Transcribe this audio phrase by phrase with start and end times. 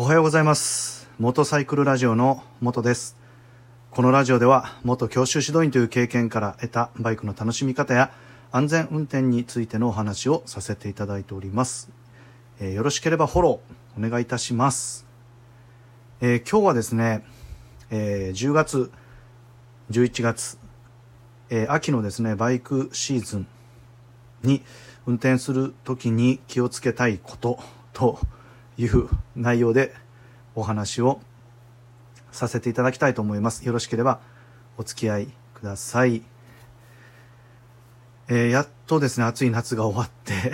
[0.00, 1.10] おはようございます。
[1.18, 3.18] 元サイクルラジオの元です。
[3.90, 8.10] このラジオでは元教習指導員という経験から得たバイクの楽しみ方や
[8.50, 11.90] 安全運転についてのお話をさせていただいております、
[12.60, 15.06] えー、よろしければフォローお願いいたします、
[16.22, 17.22] えー、今日はですね、
[17.90, 18.90] えー、10月
[19.90, 20.58] 11月、
[21.50, 23.46] え秋のですねバイクシーズン
[24.44, 24.62] に
[25.04, 27.58] 運転する時に気をつけたいこと
[27.92, 28.18] と
[28.80, 29.94] いう内容で
[30.54, 31.20] お話を
[32.32, 33.66] させていただきたいと思います。
[33.66, 34.20] よろしければ
[34.78, 36.22] お付き合いください。
[38.28, 40.52] えー、やっとですね、暑い夏が終わって、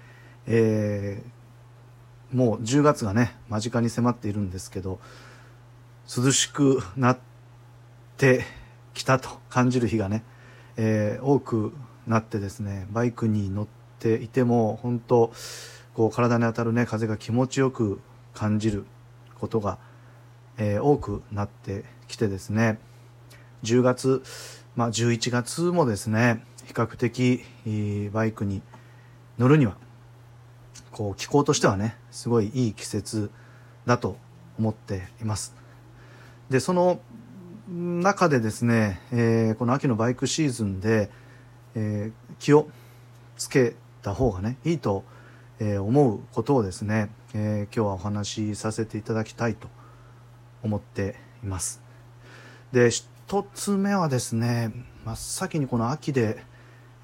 [0.46, 4.98] えー、もう10月がね、間近に迫っているんですけど、
[6.16, 7.18] 涼しくなっ
[8.16, 8.44] て
[8.94, 10.24] きたと感じる日がね、
[10.76, 11.74] えー、多く
[12.06, 13.66] なってですね、バイクに乗っ
[13.98, 15.32] ていても、本当
[15.98, 18.00] こう体に当たるね風が気持ちよく
[18.32, 18.84] 感じる
[19.40, 19.78] ことが、
[20.56, 22.78] えー、多くなってきてですね。
[23.64, 24.22] 10月、
[24.76, 27.42] まあ、11月もですね比較的
[28.12, 28.62] バイクに
[29.38, 29.76] 乗るには
[30.92, 33.32] こう気候としてはねすごいいい季節
[33.84, 34.18] だと
[34.56, 35.52] 思っています。
[36.48, 37.00] でその
[37.68, 41.10] 中でですね、えー、この秋のバイクシーズンで、
[41.74, 42.68] えー、気を
[43.36, 45.17] つけた方がねいいと思います
[45.60, 49.68] えー、思うことをですね、えー、今日はお話しさせていただきたいと
[50.62, 51.82] 思っています。
[52.72, 54.72] で一つ目はですね
[55.04, 56.44] 真っ先にこの秋で、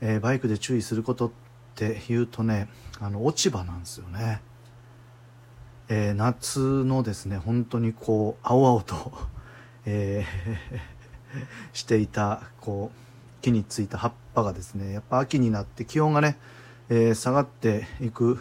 [0.01, 1.31] えー、バイクで注意することっ
[1.75, 2.69] ていうとね
[3.01, 4.41] あの落ち葉なんですよね。
[5.89, 9.13] えー、夏のですね本当にこう青々と、
[9.85, 16.39] えー、していたこう木についた葉っぱがですねやっぱ秋になって気温がね
[16.89, 18.39] えー、下がっていく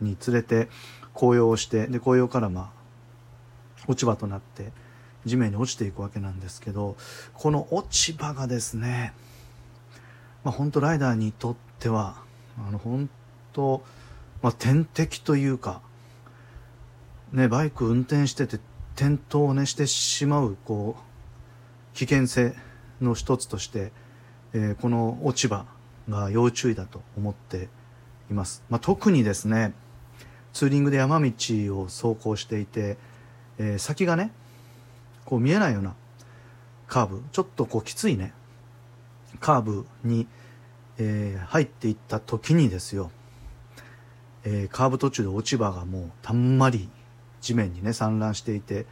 [0.00, 0.68] につれて
[1.14, 2.78] 紅葉をしてで紅葉からまあ
[3.88, 4.72] 落ち葉となって
[5.24, 6.96] 地面に落ちていくわけなんですけど
[7.34, 9.12] この落ち葉がですね
[10.44, 12.16] まあ本当ライダーにとっては
[12.66, 13.08] あの本
[13.52, 13.82] 当、
[14.42, 15.80] まあ、天敵というか
[17.32, 18.58] ねバイク運転してて
[18.94, 22.54] 転倒をねしてしまうこう危険性
[23.00, 23.92] の一つとして、
[24.52, 25.66] えー、この落ち葉
[26.08, 27.68] が要注意だと思って
[28.30, 29.72] います、まあ、特にですね
[30.52, 31.32] ツーリングで山道
[31.80, 32.96] を走行していて、
[33.58, 34.32] えー、先がね
[35.24, 35.94] こう見えないような
[36.86, 38.32] カーブちょっとこうきついね
[39.40, 40.26] カーブに、
[40.98, 43.10] えー、入っていった時にですよ、
[44.44, 46.88] えー、カーブ途中で落ち葉がもうたんまり
[47.40, 48.86] 地面にね散乱していて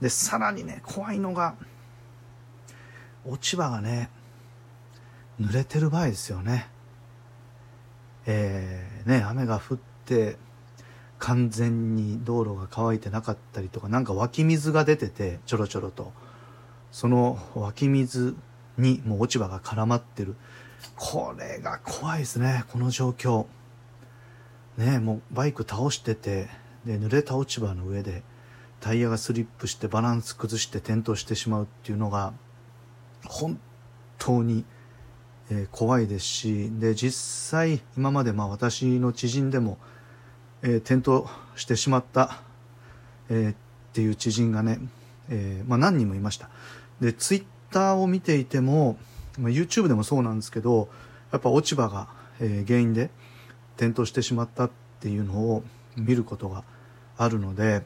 [0.00, 1.54] でさらにね怖いのが
[3.24, 4.10] 落ち葉がね
[5.40, 6.68] 濡れてる場合ですよね。
[8.26, 10.36] えー、ね雨が降って
[11.18, 16.12] 完全に道路が乾いてなかったりとかなんか湧き水が出ててちょろちょろと。
[16.92, 18.36] その湧き水
[18.76, 20.36] にもう落ち葉が絡まってる。
[20.96, 23.46] これが怖いですねこの状況。
[24.76, 26.48] ねもうバイク倒してて
[26.84, 28.22] で濡れた落ち葉の上で
[28.80, 32.32] タイヤがスリップしてバランス崩して転倒してしまうっていうのが
[33.26, 33.58] 本
[34.18, 34.64] 当に
[35.54, 37.12] え、怖いですしで実
[37.50, 39.78] 際今までまあ私の知人でも、
[40.62, 41.24] え、転倒
[41.56, 42.42] してしまった、
[43.28, 44.78] え、っていう知人がね、
[45.28, 46.48] えまあ、何人もいました。
[47.00, 48.96] でツイッターを見ていても、
[49.38, 50.88] まあ、YouTube でもそうなんですけど
[51.32, 52.08] やっぱ落ち葉が、
[52.40, 53.10] え原因で
[53.76, 54.70] 転倒してしまったっ
[55.00, 55.62] ていうのを
[55.96, 56.64] 見ることが
[57.18, 57.82] あるので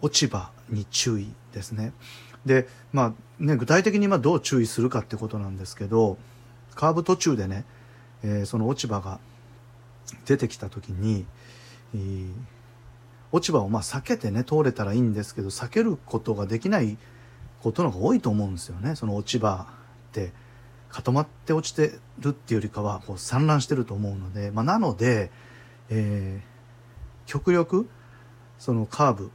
[0.00, 1.92] 落ち葉に注意ですね。
[2.46, 6.16] でまあね具体的にまどう注意するかってことなんですけど
[6.74, 7.64] カーブ途中でね、
[8.22, 9.18] えー、その落ち葉が
[10.24, 11.26] 出てきた時に、
[11.94, 12.30] えー、
[13.32, 16.96] 落ち葉をまあ避けてね通れたらいいんですけど避けることができない
[17.62, 18.94] ことの方が多いと思うんですよね。
[18.94, 19.66] その落ち葉
[20.10, 20.32] って
[20.88, 25.30] 固まって落ちてるっていうよりかはこう散乱してると思うので、まあ、なので、
[25.90, 27.88] えー、極力
[28.58, 29.30] そのカーブ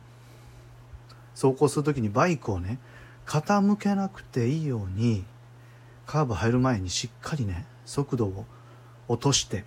[1.36, 2.80] 走行する時にバイクをね
[3.32, 5.24] 傾けなくていいように
[6.06, 8.46] カーブ入る前にしっかりね速度を
[9.08, 9.64] 落として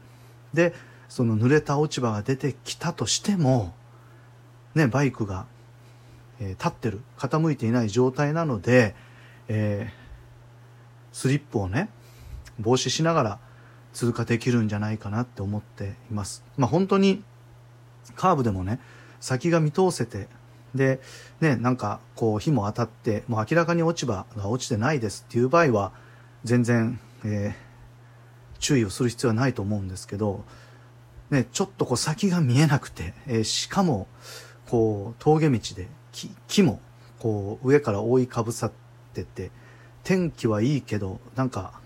[0.52, 0.74] で
[1.08, 3.72] その濡れた落ち葉が出てきたとしても
[4.74, 5.46] ねバイクが、
[6.40, 8.94] えー、立ってる傾いていない状態なので、
[9.48, 11.88] えー、スリップをね
[12.60, 13.38] 防止しながら
[13.94, 16.44] 通過できるんじゃないかなって思っています。
[16.58, 17.24] まあ本当に
[18.14, 18.78] カーブでもね
[19.20, 20.28] 先が見通せて
[20.74, 21.00] で、
[21.40, 25.92] ね、なんかこう火も当たってもう明らかに落ち葉が落ちてないですっていう場合は
[26.42, 30.44] 全然、えー、注意をする必要はないと思うんですけど、
[31.30, 34.08] ね、ちょっとこう先が見えなくて、えー、しかも
[34.68, 36.80] こう峠道で木木も
[37.18, 38.72] こう上から覆いかぶさっ
[39.12, 39.50] てて
[40.02, 41.80] 天気はいいけどなんか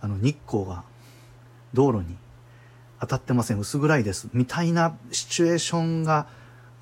[0.00, 0.84] あの日光が
[1.74, 2.16] 道路に
[3.00, 3.58] 当たってません。
[3.58, 4.28] 薄暗いです。
[4.32, 6.28] みたいなシチュエーションが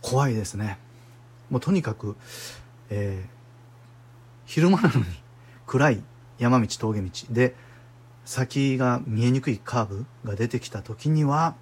[0.03, 0.79] 怖いですね。
[1.51, 2.17] もうとにかく、
[2.89, 3.29] えー、
[4.47, 5.07] 昼間なのに
[5.67, 6.03] 暗い
[6.39, 7.55] 山道峠道で
[8.25, 11.55] 先が見えにくいカーブが出てきた時には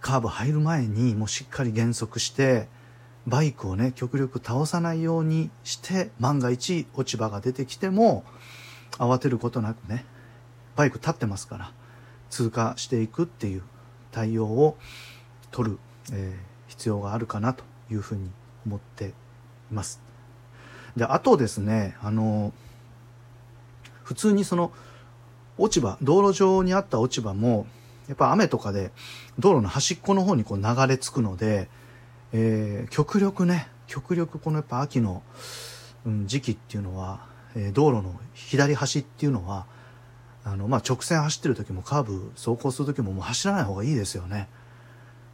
[0.00, 2.68] カーブ入る前にもうしっかり減速して
[3.26, 8.24] バイクをね極力倒さないようにして万が一落ち葉が出てきても
[8.92, 10.04] 慌てることなくね
[10.76, 11.72] バイク立ってますから
[12.30, 13.62] 通過していくっていう
[14.12, 14.76] 対応を
[15.50, 15.78] 取る、
[16.12, 17.64] えー、必要があるかなと。
[17.90, 18.30] いうふうに
[18.66, 19.12] 思ってい
[19.72, 20.00] ます。
[20.96, 22.52] であとですねあの
[24.02, 24.72] 普通にその
[25.58, 27.66] 落ち葉道路上にあった落ち葉も
[28.08, 28.90] やっぱ雨とかで
[29.38, 31.68] 道路の端っこの方にこう流れ着くので、
[32.32, 35.22] えー、極力ね極力このやっぱ秋の、
[36.06, 39.66] うん、時期っていうのは、えー、道路の左端っていうのは
[40.44, 44.48] あの、まあ、直線走ってる時もカーブ走行する時ももう走らない方がいいですよね。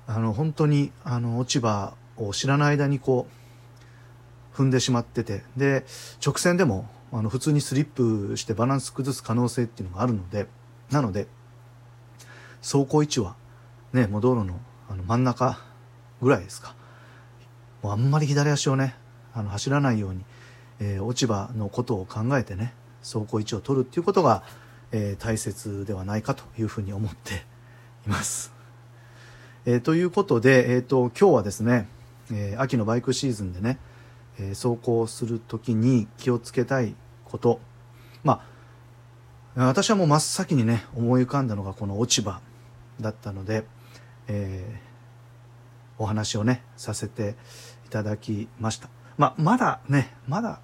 [0.06, 3.26] あの本当にあの落ち葉を知らない間にこ
[4.54, 5.84] う踏んでしまっててで
[6.24, 10.46] 直線でもあの普通にスリップしてバランス崩す可能性っていうのがあるので
[10.90, 11.26] なので
[12.60, 13.36] 走行位置は
[13.92, 14.58] ねもう道路の
[14.88, 15.58] あの真ん中
[16.20, 16.74] ぐらいですか
[17.82, 18.94] もうあんまり左足をね
[19.34, 20.24] あの走らないように、
[20.80, 24.42] えー、落ち葉のことを考えてね走行位置を取るっていうことが、
[24.92, 27.44] えー、大切ではないかというふうに思って
[28.06, 28.52] います。
[29.66, 31.88] えー、ということで、えーと、今日はですね、
[32.32, 33.78] え秋のバイクシーズンでね、
[34.38, 36.94] え走行する時に気をつけたい
[37.24, 37.60] こと
[38.22, 38.42] ま
[39.56, 42.40] あ私はもう真っ先にね思い浮かんだのがこの落ち葉
[43.00, 43.64] だったので、
[44.26, 47.36] えー、お話をねさせて
[47.86, 48.88] いただきました。
[49.16, 50.60] まあ、まだねまだ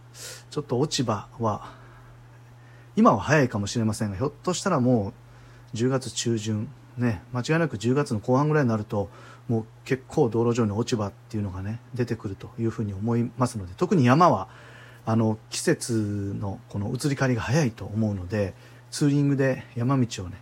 [0.51, 1.73] ちょっと落ち葉は
[2.97, 5.12] 今は早いかもしれませんがひょっとしたらも
[5.75, 9.09] う10月中旬ね間違いなく10月の後半ぐらいになると
[9.50, 14.47] もう結構道路上に落ち葉っていうのがね出てくるというふうに思いますので特に山は
[15.05, 18.55] あの季節のこの移り変わりが早いと思うので
[18.93, 20.37] ツーリングで山道をね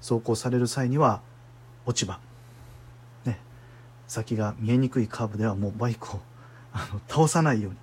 [0.00, 1.22] 走行される際には
[1.86, 2.20] 落ち葉、
[3.24, 3.40] ね、
[4.06, 6.20] 先が見えにくいカーブではもうバイクを
[6.72, 7.78] あの倒さないように。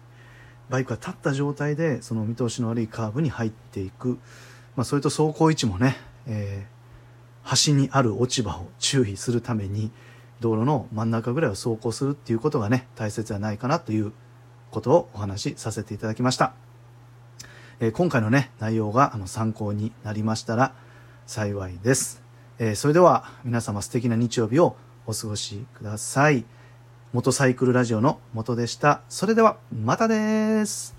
[0.69, 4.19] バイクが立った状態でその見通しの悪いカーブに入っていく、
[4.75, 5.97] まあ、それと走行位置もね、
[6.27, 9.91] えー、端にある落ち葉を注意するために
[10.39, 14.13] 道路の真ん中ぐらいを走行するっていうことがね大切じゃないかなという
[14.71, 16.53] ことをお話しさせていただきました、
[17.79, 20.73] えー、今回のね内容があの参考になりましたら
[21.25, 24.75] 幸いですえー、それでは皆様素敵な日曜日を
[25.07, 26.45] お過ごしください。
[27.13, 29.01] 元サイクルラジオの元でした。
[29.09, 30.98] それではまたです。